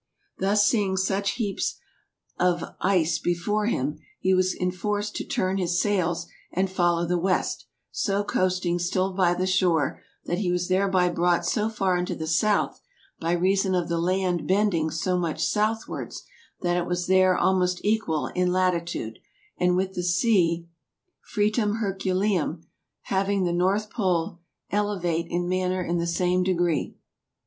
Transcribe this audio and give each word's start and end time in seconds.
Thus 0.39 0.65
seeing 0.65 0.97
such 0.97 1.33
heapes 1.35 1.77
of 2.39 2.63
yce 2.83 3.19
before 3.21 3.67
him, 3.67 3.99
hee 4.19 4.33
was 4.33 4.55
enforced 4.55 5.15
to 5.17 5.23
turne 5.23 5.59
his 5.59 5.79
sailes 5.79 6.25
and 6.51 6.71
follow 6.71 7.05
the 7.05 7.19
West, 7.19 7.67
so 7.91 8.23
coasting 8.23 8.79
still 8.79 9.13
by 9.13 9.35
the 9.35 9.45
shore, 9.45 10.01
that 10.25 10.39
hee 10.39 10.51
was 10.51 10.69
thereby 10.69 11.09
brought 11.09 11.45
so 11.45 11.69
farre 11.69 11.97
into 11.99 12.15
the 12.15 12.25
South, 12.25 12.81
by 13.19 13.33
reason 13.33 13.75
of 13.75 13.89
the 13.89 13.99
land 13.99 14.47
bending 14.47 14.89
so 14.89 15.19
much 15.19 15.45
Southwards, 15.45 16.23
that 16.61 16.77
it 16.77 16.87
was 16.87 17.05
there 17.05 17.37
almost 17.37 17.79
equal 17.85 18.25
in 18.33 18.51
latitude, 18.51 19.19
with 19.59 19.93
the 19.93 20.01
sea 20.01 20.67
Fretum 21.21 21.79
Hercu 21.79 22.15
leum, 22.15 22.63
hauing 23.09 23.43
the 23.45 23.51
Northpole 23.53 24.39
eleuate 24.71 25.27
in 25.29 25.47
maner 25.47 25.83
in 25.83 25.99
the 25.99 26.07
same 26.07 26.41
degree. 26.41 26.95